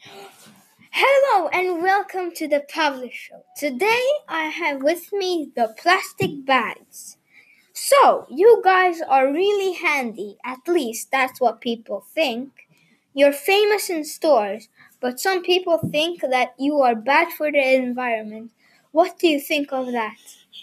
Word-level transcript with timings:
Hello 0.00 1.48
and 1.48 1.82
welcome 1.82 2.30
to 2.36 2.46
the 2.46 2.60
Pavle 2.68 3.08
Show. 3.10 3.42
Today 3.56 4.06
I 4.28 4.44
have 4.44 4.80
with 4.80 5.12
me 5.12 5.50
the 5.56 5.74
plastic 5.76 6.44
bags. 6.46 7.16
So, 7.72 8.26
you 8.30 8.60
guys 8.64 9.00
are 9.00 9.32
really 9.32 9.72
handy, 9.74 10.36
at 10.44 10.68
least 10.68 11.10
that's 11.10 11.40
what 11.40 11.60
people 11.60 12.04
think. 12.14 12.68
You're 13.12 13.32
famous 13.32 13.90
in 13.90 14.04
stores, 14.04 14.68
but 15.00 15.18
some 15.18 15.42
people 15.42 15.78
think 15.78 16.20
that 16.20 16.54
you 16.58 16.80
are 16.80 16.94
bad 16.94 17.32
for 17.32 17.50
the 17.50 17.74
environment. 17.74 18.52
What 18.92 19.18
do 19.18 19.26
you 19.26 19.40
think 19.40 19.72
of 19.72 19.90
that? 19.92 20.16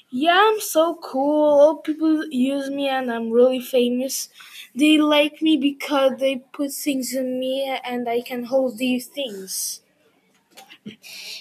Yeah, 0.10 0.50
I'm 0.52 0.60
so 0.62 0.96
cool. 0.96 1.60
All 1.60 1.76
people 1.78 2.26
use 2.32 2.72
me 2.72 2.88
and 2.90 3.12
I'm 3.12 3.30
really 3.30 3.60
famous. 3.60 4.30
They 4.74 4.98
like 4.98 5.42
me 5.44 5.58
because 5.58 6.14
they 6.20 6.38
put 6.54 6.72
things 6.74 7.14
in 7.14 7.40
me 7.40 7.64
and 7.84 8.10
I 8.10 8.22
can 8.22 8.46
hold 8.46 8.78
these 8.80 9.06
things. 9.08 9.82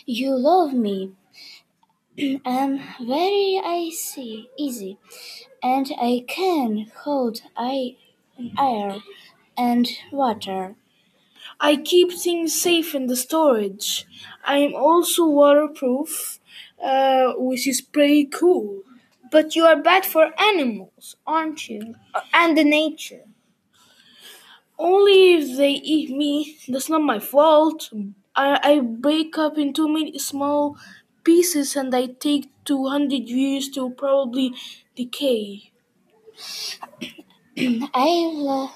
You 0.06 0.34
love 0.34 0.72
me. 0.72 1.12
I'm 2.44 2.80
very 3.06 3.60
icy, 3.64 4.48
easy, 4.58 4.98
and 5.62 5.92
I 6.00 6.24
can 6.28 6.90
hold 7.04 7.42
I, 7.56 7.96
air 8.58 8.98
and 9.56 9.88
water. 10.12 10.76
I 11.60 11.76
keep 11.76 12.12
things 12.12 12.58
safe 12.60 12.94
in 12.94 13.06
the 13.06 13.16
storage. 13.16 14.06
I'm 14.44 14.74
also 14.74 15.26
waterproof, 15.26 16.38
uh, 16.82 17.32
which 17.36 17.66
is 17.66 17.80
pretty 17.80 18.26
cool. 18.26 18.82
But 19.30 19.56
you 19.56 19.64
are 19.64 19.76
bad 19.80 20.06
for 20.06 20.30
animals, 20.40 21.16
aren't 21.26 21.68
you? 21.68 21.94
And 22.32 22.56
the 22.56 22.64
nature. 22.64 23.24
Only 24.78 25.34
if 25.34 25.56
they 25.56 25.72
eat 25.72 26.10
me. 26.16 26.58
That's 26.68 26.88
not 26.88 27.02
my 27.02 27.18
fault. 27.18 27.90
I, 28.36 28.58
I 28.62 28.80
break 28.80 29.36
up 29.38 29.58
into 29.58 29.88
many 29.88 30.18
small 30.18 30.76
pieces 31.24 31.74
and 31.76 31.94
I 31.94 32.06
take 32.06 32.50
200 32.64 33.28
years 33.28 33.68
to 33.70 33.90
probably 33.90 34.54
decay. 34.94 35.72
I, 37.94 38.68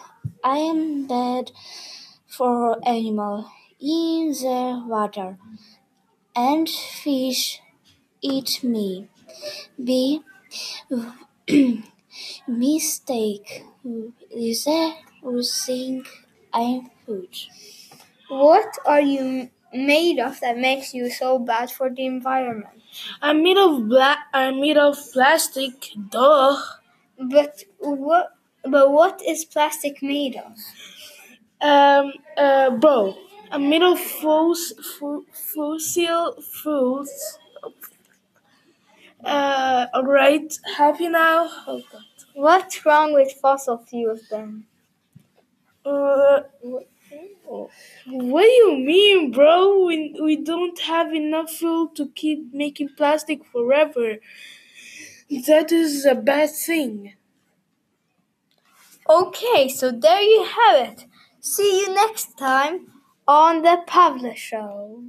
I 0.44 0.58
am 0.58 1.06
bad 1.06 1.50
for 2.28 2.78
animal 2.88 3.50
in 3.80 4.32
the 4.32 4.84
water, 4.86 5.38
and 6.36 6.68
fish 6.68 7.60
eat 8.22 8.60
me. 8.64 9.08
Be 9.82 10.22
mistake 12.48 13.64
is 14.30 14.66
everything 14.68 16.04
I'm 16.52 16.90
food. 17.06 17.34
What 18.28 18.78
are 18.86 19.00
you 19.00 19.50
made 19.72 20.18
of 20.18 20.40
that 20.40 20.58
makes 20.58 20.94
you 20.94 21.10
so 21.10 21.38
bad 21.38 21.70
for 21.70 21.90
the 21.90 22.06
environment? 22.06 22.82
I'm 23.22 23.42
made 23.42 23.58
of 23.58 23.88
black. 23.88 24.18
I'm 24.32 24.60
made 24.60 24.78
of 24.78 24.96
plastic. 25.12 25.72
Duh. 26.10 26.56
But 27.18 27.64
what? 27.78 28.34
But 28.64 28.92
what 28.92 29.22
is 29.26 29.44
plastic 29.44 30.02
made 30.02 30.36
of? 30.36 30.56
Um, 31.60 32.12
uh, 32.36 32.70
bro, 32.70 33.16
made 33.58 33.82
of 33.82 33.98
fos- 33.98 34.72
fo- 34.98 35.24
fossil 35.32 36.40
fuels. 36.42 37.38
Uh, 39.24 39.86
alright, 39.94 40.58
happy 40.76 41.08
now? 41.08 41.48
Oh 41.68 41.82
god. 41.92 42.02
What's 42.34 42.84
wrong 42.84 43.12
with 43.12 43.32
fossil 43.32 43.78
fuels 43.78 44.28
then? 44.28 44.66
Uh, 45.84 46.40
what 48.06 48.42
do 48.42 48.48
you 48.48 48.76
mean, 48.78 49.30
bro? 49.30 49.84
We, 49.86 50.14
we 50.20 50.36
don't 50.36 50.78
have 50.80 51.12
enough 51.12 51.50
fuel 51.50 51.88
to 51.88 52.08
keep 52.14 52.52
making 52.52 52.90
plastic 52.96 53.44
forever. 53.44 54.16
That 55.46 55.72
is 55.72 56.04
a 56.04 56.14
bad 56.14 56.50
thing. 56.50 57.14
Okay, 59.10 59.68
so 59.68 59.90
there 59.90 60.22
you 60.22 60.44
have 60.44 60.88
it. 60.92 61.04
See 61.40 61.80
you 61.80 61.92
next 61.94 62.38
time 62.38 63.02
on 63.26 63.62
the 63.62 63.82
Pavle 63.88 64.34
Show. 64.34 65.02